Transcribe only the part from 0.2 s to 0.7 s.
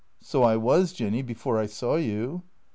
"So I